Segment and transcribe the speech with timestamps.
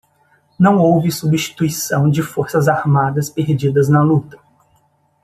[0.59, 4.39] Não houve substituição de forças armadas perdidas na luta.